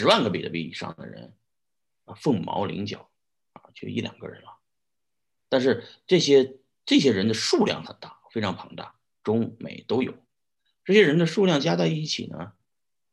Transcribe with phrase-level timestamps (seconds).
[0.00, 1.34] 十万个比特币以上的人
[2.06, 3.10] 啊，凤毛麟角
[3.52, 4.56] 啊，就一两个人了。
[5.50, 10.14] 但是这些这些人的数量很大，非常庞大，中美都有。
[10.86, 12.54] 这些人的数量加在一起呢，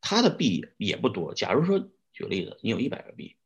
[0.00, 1.34] 他的币也不多。
[1.34, 1.78] 假如说
[2.14, 3.36] 举个例子，你有一百个币，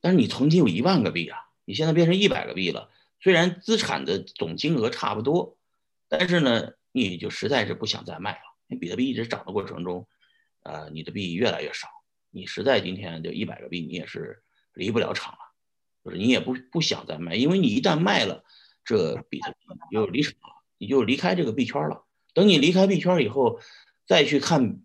[0.00, 2.88] 但是你曾经有一万个币啊，你现在变成一百个币了。
[3.18, 5.58] 虽然资产的总金额差不多，
[6.06, 8.44] 但是呢，你就实在是不想再卖了。
[8.68, 10.06] 因为比特币一直涨的过程中，
[10.62, 11.88] 呃，你的币越来越少，
[12.30, 14.42] 你实在今天就一百个币，你也是
[14.74, 15.38] 离不了场了，
[16.04, 18.44] 就是你也不不想再卖，因为你一旦卖了
[18.84, 19.56] 这比特币，
[19.90, 22.04] 你就离场了，你就离开这个币圈了。
[22.34, 23.60] 等你离开币圈以后，
[24.06, 24.80] 再去看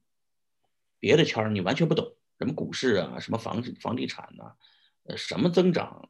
[0.99, 4.55] 别的圈，你完全不懂什么股市啊，什么房房地产呐，
[5.03, 6.09] 呃，什么增长。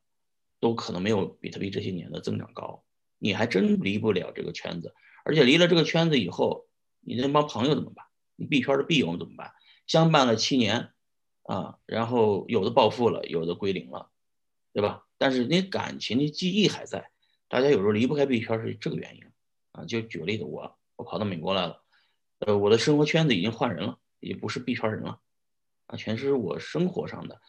[0.62, 2.86] 都可能没有比特币这些年的增长高，
[3.20, 4.96] 你还真离不了这个圈子。
[5.24, 6.66] 而且离了这个圈子以后，
[7.02, 8.06] 你那帮朋友怎么办？
[8.36, 9.52] 你币圈的币友怎么办？
[9.86, 10.94] 相伴了七年
[11.46, 14.10] 啊，然后有的暴富了，有的归零了，
[14.74, 15.06] 对吧？
[15.18, 17.12] 但是那感情的记忆还在。
[17.48, 19.24] 大家有时候离不开币圈是这个原因
[19.72, 19.86] 啊。
[19.86, 21.84] 就举个例子，我我跑到美国来了，
[22.40, 25.20] 呃，我的生活圈子已经换人了，也不是币圈人了
[25.86, 27.40] 啊，全是我生活上的。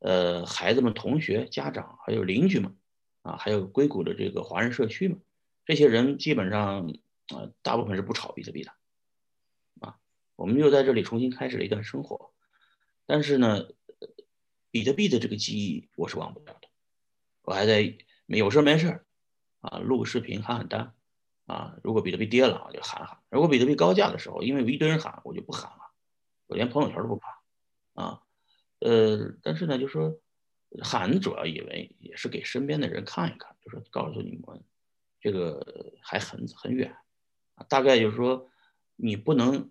[0.00, 2.76] 呃，孩子们、同学、家长，还有邻居们，
[3.22, 5.20] 啊，还有硅谷的这个华人社区们，
[5.64, 6.92] 这些人基本上
[7.28, 8.72] 啊，大部分是不炒比特币的，
[9.80, 9.96] 啊，
[10.34, 12.32] 我们又在这里重新开始了一段生活。
[13.06, 13.68] 但是呢，
[14.70, 16.68] 比特币的这个记忆我是忘不了的，
[17.42, 19.04] 我还在有事没事
[19.60, 20.92] 啊，录个视频喊喊单，
[21.46, 25.92] 啊，如果比特币跌了我就喊喊；如果比特币高价的时候，因为有一堆人喊，我就不喊了，
[26.48, 27.42] 我连朋友圈都不发，
[27.94, 28.22] 啊。
[28.80, 30.20] 呃，但是呢，就说
[30.82, 34.62] 喊主要以为也是给身边的人看一看，就说告诉你们，
[35.20, 36.94] 这个还很很远
[37.54, 37.64] 啊。
[37.70, 38.50] 大概就是说，
[38.96, 39.70] 你不能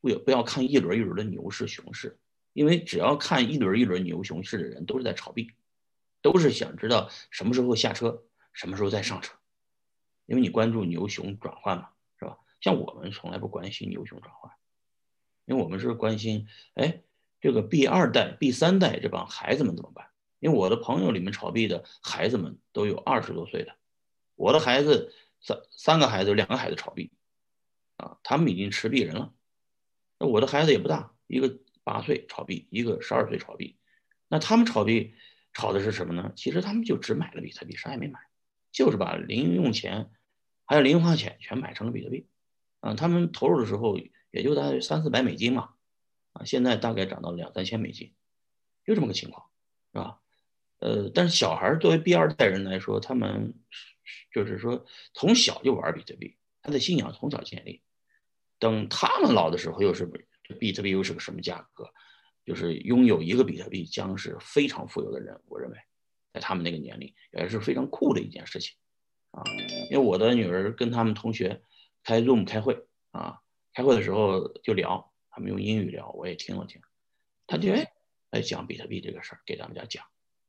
[0.00, 2.19] 不不要看一轮一轮的牛市熊市，
[2.52, 5.52] 因为只要看一轮一轮牛熊市的人，都是在炒币，
[6.22, 9.34] 都是想知道什么时候下车，什么时候再上车，
[10.26, 12.38] 因为你关注牛熊转换嘛，是吧？
[12.60, 14.52] 像我们从来不关心牛熊转换，
[15.44, 17.02] 因为我们是关心，哎。
[17.42, 20.08] 这个 B 二代、B 三代这帮孩子们怎么办？
[20.40, 23.76] 因为我的朋友里面炒币的孩子们都有二十多岁的，
[24.34, 27.10] 我的孩子三三个孩子，两个孩子炒币，
[27.96, 29.32] 啊，他们已经持币人了。
[30.18, 33.78] 那我的孩子也不大，一个八岁炒币，一个十二岁炒币。
[34.28, 35.14] 那他们炒币
[35.52, 36.32] 炒的是什么呢？
[36.36, 38.20] 其实他们就只买了比特币，啥也没买，
[38.70, 40.10] 就是把零用钱
[40.64, 42.28] 还有零花钱全买成了比特币。
[42.80, 43.98] 啊，他们投入的时候
[44.30, 45.70] 也就大概三四百美金嘛。
[46.32, 48.14] 啊，现在大概涨到两三千美金，
[48.86, 49.46] 就这么个情况，
[49.92, 50.20] 是吧？
[50.78, 53.54] 呃，但是小孩作为 B 二代人来说，他们
[54.32, 57.82] 就是说从小就玩比特币，他的信仰从小建立。
[58.60, 60.06] 等他们老的时候，又是
[60.54, 61.90] 比特币又是个什么价格？
[62.44, 65.40] 就是拥有一个比特币将是非常富有的人。
[65.46, 65.76] 我认为，
[66.32, 68.76] 在他们那个年龄也是非常酷的一件事情
[69.30, 69.42] 啊。
[69.90, 71.62] 因为我的女儿跟他们同学
[72.02, 73.40] 开 Zoom 开会啊，
[73.74, 75.12] 开会的时候就聊。
[75.32, 76.82] 他们用英语聊，我也听了听。
[77.46, 77.86] 他就哎
[78.30, 80.04] 来讲比特币这个事儿，给大家讲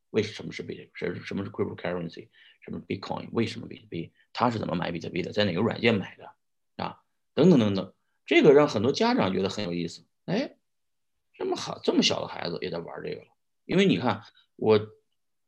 [0.09, 2.29] 为什么是比特币，什什么是 cryptocurrency，
[2.61, 6.33] 什么 Bitcoin，为什么比特币，他是怎么买比特币的，在哪个软件买的
[6.83, 6.97] 啊？
[7.35, 7.93] 等等等等，
[8.25, 10.05] 这个让很多家长觉得很有意思。
[10.25, 10.57] 哎，
[11.33, 13.27] 这么好，这么小的孩子也在玩这个了。
[13.65, 14.23] 因为你看，
[14.55, 14.79] 我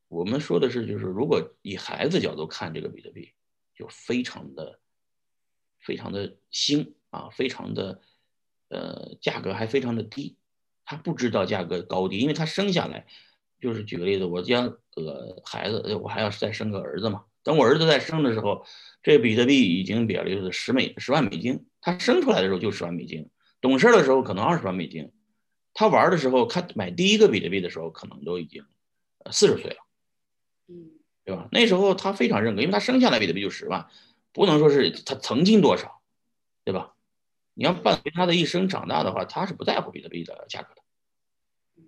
[0.08, 3.34] 我们说的是，就是如果以孩子角度看这个比特币，
[3.76, 4.80] 就非常的
[5.80, 8.02] 非常的新啊，非常的。
[8.70, 10.36] 呃，价格还非常的低，
[10.84, 13.06] 他不知道价格高低，因为他生下来
[13.62, 14.62] 就是举个例子，我家
[14.96, 17.24] 呃孩子，我还要再生个儿子嘛。
[17.44, 18.66] 等我儿子再生的时候，
[19.02, 23.30] 这比特币已经比了就是十美十万美金，他生出来的时候就十万美金，
[23.62, 25.12] 懂事的时候可能二十万美金，
[25.74, 28.66] 他玩的时候，他买第一个比特币的时候可能都已经
[29.32, 29.78] 四十岁了，
[30.68, 30.92] 嗯，
[31.26, 31.48] 对吧？
[31.52, 33.88] 那时候他非常认可，因为他生下来比特币就十万，
[34.32, 36.02] 不能说是他曾经多少，
[36.64, 36.94] 对吧？
[37.56, 40.82] 你要伴随他的一生长大的话，他是不在乎比特币的价格的，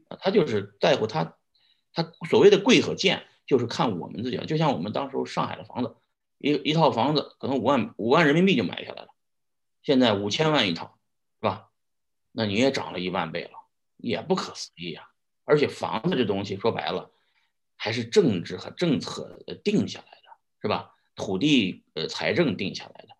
[0.10, 1.38] 啊，他就是在乎他，
[1.94, 4.38] 他所谓的贵和贱，就是看我们自己。
[4.46, 5.96] 就像我们当时上海的房子，
[6.38, 9.10] 一一套房子可能五万五万人民币就买下来了，
[9.84, 10.98] 现在五千万一套，
[11.42, 11.70] 是吧？
[12.32, 13.52] 那你也涨了一万倍了，
[13.98, 15.08] 也不可思议啊！
[15.46, 17.12] 而且房子这东西说白了，
[17.78, 20.30] 还是政治和政策定下来的，
[20.62, 20.96] 是吧？
[21.16, 23.16] 土地呃财政定下来的。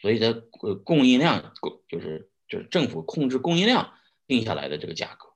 [0.00, 0.26] 所以它
[0.60, 3.94] 呃供应量供就是就是政府控制供应量
[4.26, 5.30] 定下来的这个价格，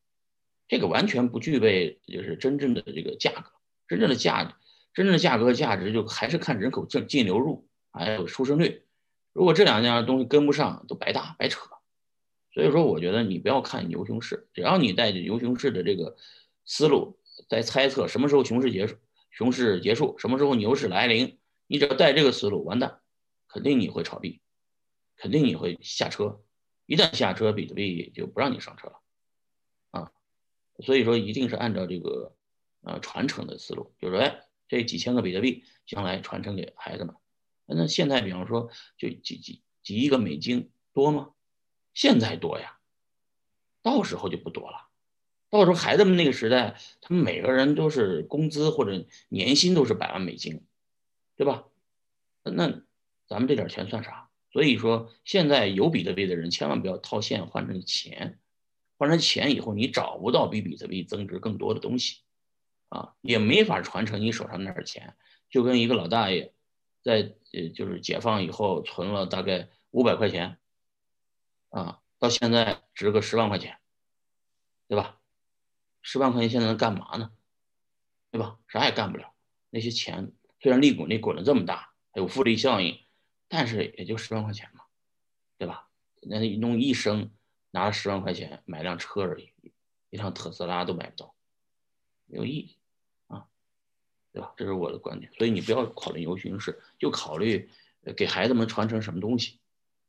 [0.69, 3.51] 这个完全不具备就是真正的这个价格，
[3.93, 4.57] 真正的价
[4.95, 8.87] 真正的价格价值就还是看人口净净流入还有出生率，
[9.35, 11.61] 如果这两样东西跟不上，都白搭白扯，
[12.55, 16.17] 所以说，我觉得你不要看牛熊市，只要你带着牛熊市的这个
[16.65, 17.19] 思路
[17.51, 18.97] 在猜测什么时候熊市结束，
[19.31, 23.01] 熊市结束什么时候牛市来临，你只要带这个思路，完蛋，
[23.49, 24.41] 肯定你会炒币，
[25.19, 26.41] 肯定你会下车。
[26.87, 29.01] 一旦下车，比特币就不让你上车了
[29.91, 30.13] 啊。
[30.83, 32.35] 所以说，一定是按照这个
[32.83, 37.15] 呃传承的思路，就是说，哎，这几千个比特币将来传承给孩子们。
[37.67, 41.31] 那现在比方说，就几几几亿个美金多吗？
[41.95, 42.79] 现在多呀，
[43.83, 44.89] 到时候就不多了。
[45.51, 50.65] 到时候孩子们那个时代，他们每个人都是工资或者年薪都是百万美金，
[51.37, 51.65] 对吧？
[52.43, 52.83] 那
[53.27, 54.31] 咱们这点钱算啥？
[54.51, 58.39] 所以说，现在有比特币的人千万不要套现换成钱，
[58.97, 62.22] 换成钱以后你找不到比比特币增值更多的东西，
[62.93, 65.17] 啊，也没法传承你手上那点钱。
[65.49, 66.53] 就跟一个老大爷
[67.03, 70.59] 在呃就是解放以后存了大概五百块钱。
[71.71, 73.79] 啊，到现在值个十万块钱，
[74.89, 75.19] 对吧？
[76.03, 77.33] 十万块钱现在能干嘛呢？
[78.31, 78.59] 对吧？
[78.69, 79.33] 啥也干不了。
[79.71, 82.99] 那些钱虽然利滚利滚的这么大，还有复利效应，
[83.49, 84.85] 但是也就十万块钱嘛，
[85.57, 85.89] 对吧？
[86.21, 87.31] 那弄一生
[87.71, 89.51] 拿了十万块钱买辆车而已，
[90.11, 91.35] 一辆特斯拉都买不到，
[92.27, 92.77] 没有意义，
[94.33, 94.53] 对吧？
[94.57, 95.31] 这是我的观点。
[95.37, 97.69] 所以你不要考虑牛熊市，就考虑
[98.17, 99.59] 给孩子们传承什么东西。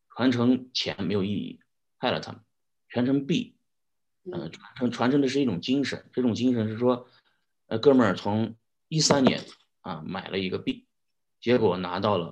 [0.09, 1.59] 传承钱没有意义，
[1.97, 2.41] 害了他们。
[2.89, 3.55] 传承币，
[4.25, 6.05] 嗯，传承传承的是一种精神。
[6.13, 7.07] 这种精神是说，
[7.67, 8.55] 呃，哥们儿从
[8.87, 9.41] 一三年
[9.81, 10.85] 啊买了一个币，
[11.39, 12.21] 结果拿到了。